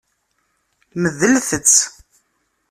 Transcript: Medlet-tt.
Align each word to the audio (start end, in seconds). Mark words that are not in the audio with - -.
Medlet-tt. 1.01 1.77